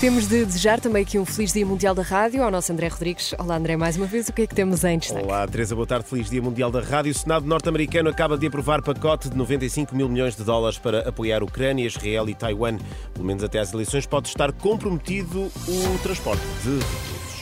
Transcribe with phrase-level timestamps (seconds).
[0.00, 3.34] Temos de desejar também aqui um feliz Dia Mundial da Rádio ao nosso André Rodrigues.
[3.38, 5.26] Olá, André, mais uma vez, o que é que temos em destaque?
[5.26, 6.06] Olá, Teresa, boa tarde.
[6.08, 7.12] Feliz Dia Mundial da Rádio.
[7.12, 11.42] O Senado norte-americano acaba de aprovar pacote de 95 mil milhões de dólares para apoiar
[11.42, 12.78] Ucrânia, Israel e Taiwan.
[13.12, 17.39] Pelo menos até às eleições pode estar comprometido o transporte de recursos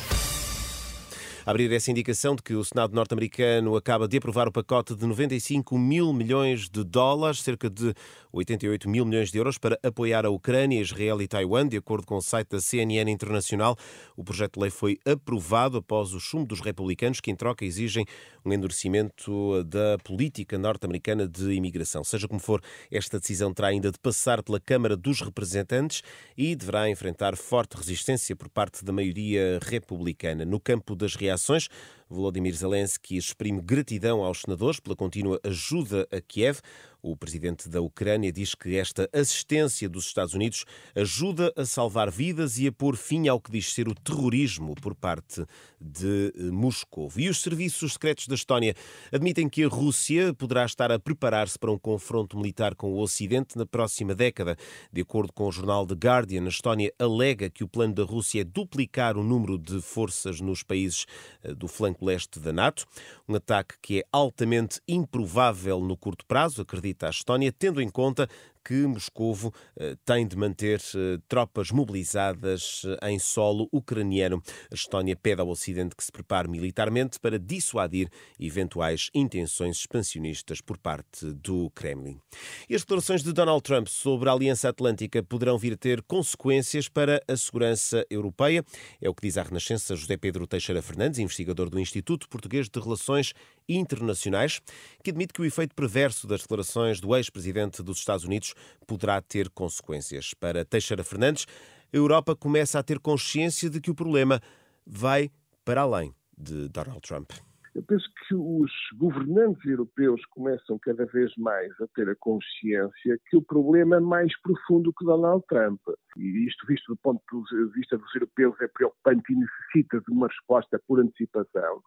[1.48, 5.78] abrir essa indicação de que o Senado norte-americano acaba de aprovar o pacote de 95
[5.78, 7.94] mil milhões de dólares, cerca de
[8.30, 12.16] 88 mil milhões de euros, para apoiar a Ucrânia, Israel e Taiwan, de acordo com
[12.16, 13.78] o site da CNN Internacional.
[14.14, 18.04] O projeto de lei foi aprovado após o chumbo dos republicanos, que em troca exigem
[18.44, 22.04] um endurecimento da política norte-americana de imigração.
[22.04, 22.60] Seja como for,
[22.90, 26.02] esta decisão terá ainda de passar pela Câmara dos Representantes
[26.36, 30.44] e deverá enfrentar forte resistência por parte da maioria republicana.
[30.44, 31.68] No campo das reações, ações.
[32.08, 36.60] Volodymyr Zelensky exprime gratidão aos senadores pela contínua ajuda a Kiev.
[37.00, 40.64] O presidente da Ucrânia diz que esta assistência dos Estados Unidos
[40.96, 44.96] ajuda a salvar vidas e a pôr fim ao que diz ser o terrorismo por
[44.96, 45.46] parte
[45.80, 47.08] de Moscou.
[47.16, 48.74] E os serviços secretos da Estónia
[49.12, 53.56] admitem que a Rússia poderá estar a preparar-se para um confronto militar com o Ocidente
[53.56, 54.56] na próxima década.
[54.92, 58.40] De acordo com o jornal The Guardian, a Estónia alega que o plano da Rússia
[58.40, 61.06] é duplicar o número de forças nos países
[61.44, 62.84] eh, do flanco leste da NATO.
[63.28, 67.88] Um ataque que é altamente improvável no curto prazo, acredita acredita a Estónia, tendo em
[67.88, 68.28] conta
[68.64, 74.42] que Moscovo eh, tem de manter eh, tropas mobilizadas eh, em solo ucraniano.
[74.70, 80.76] A Estónia pede ao Ocidente que se prepare militarmente para dissuadir eventuais intenções expansionistas por
[80.76, 82.20] parte do Kremlin.
[82.68, 86.88] E as declarações de Donald Trump sobre a Aliança Atlântica poderão vir a ter consequências
[86.88, 88.62] para a segurança europeia.
[89.00, 92.78] É o que diz à Renascença José Pedro Teixeira Fernandes, investigador do Instituto Português de
[92.78, 93.32] Relações
[93.68, 94.60] Internacionais,
[95.02, 98.54] que admite que o efeito perverso das declarações do ex-presidente dos Estados Unidos
[98.86, 100.32] poderá ter consequências.
[100.34, 101.46] Para Teixeira Fernandes,
[101.92, 104.40] a Europa começa a ter consciência de que o problema
[104.86, 105.30] vai
[105.64, 107.30] para além de Donald Trump.
[107.78, 113.36] Eu penso que os governantes europeus começam cada vez mais a ter a consciência que
[113.36, 115.80] o problema é mais profundo que Donald Trump.
[116.16, 120.26] E isto, visto do ponto de vista dos europeus, é preocupante e necessita de uma
[120.26, 121.80] resposta por antecipação.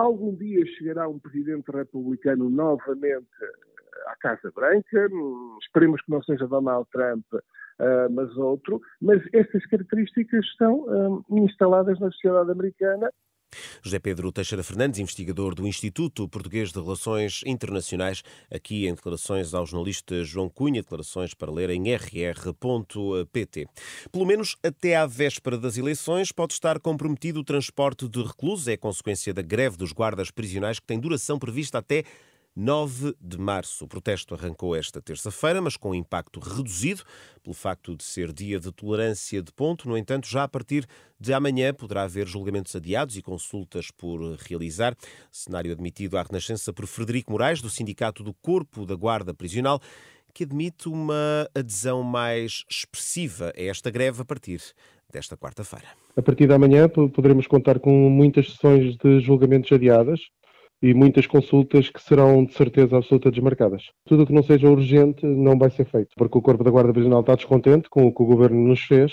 [0.00, 3.28] Algum dia chegará um presidente republicano novamente
[4.06, 5.08] à Casa Branca,
[5.60, 12.00] esperemos que não seja Donald Trump, uh, mas outro, mas estas características estão uh, instaladas
[12.00, 13.12] na sociedade americana
[13.82, 19.66] José Pedro Teixeira Fernandes, investigador do Instituto Português de Relações Internacionais, aqui em declarações ao
[19.66, 23.66] jornalista João Cunha, declarações para ler em rr.pt.
[24.12, 28.76] Pelo menos até à véspera das eleições pode estar comprometido o transporte de reclusos, é
[28.76, 32.04] consequência da greve dos guardas prisionais que tem duração prevista até
[32.54, 33.84] 9 de março.
[33.84, 37.02] O protesto arrancou esta terça-feira, mas com impacto reduzido
[37.42, 39.88] pelo facto de ser dia de tolerância de ponto.
[39.88, 40.86] No entanto, já a partir
[41.18, 44.96] de amanhã poderá haver julgamentos adiados e consultas por realizar.
[45.30, 49.80] Cenário admitido à Renascença por Frederico Moraes, do Sindicato do Corpo da Guarda Prisional,
[50.32, 54.60] que admite uma adesão mais expressiva a esta greve a partir
[55.12, 55.88] desta quarta-feira.
[56.16, 60.20] A partir de amanhã poderemos contar com muitas sessões de julgamentos adiadas
[60.82, 63.84] e muitas consultas que serão de certeza absoluta desmarcadas.
[64.06, 66.92] Tudo o que não seja urgente não vai ser feito, porque o Corpo da Guarda
[66.92, 69.12] Prisional está descontente com o que o Governo nos fez,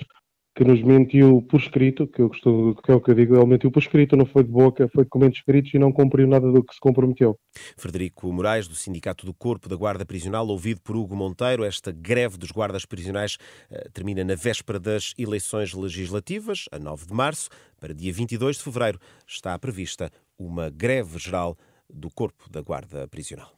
[0.58, 3.46] que nos mentiu por escrito, que, eu costumo, que é o que eu digo, ele
[3.46, 6.52] mentiu por escrito, não foi de boca, foi de comentos escritos e não cumpriu nada
[6.52, 7.38] do que se comprometeu.
[7.78, 12.40] Frederico Moraes, do Sindicato do Corpo da Guarda Prisional, ouvido por Hugo Monteiro, esta greve
[12.40, 13.38] dos guardas prisionais
[13.70, 17.50] eh, termina na véspera das eleições legislativas, a 9 de março.
[17.80, 18.98] Para dia 22 de fevereiro
[19.28, 21.58] está prevista uma greve geral
[21.90, 23.52] do Corpo da Guarda Prisional.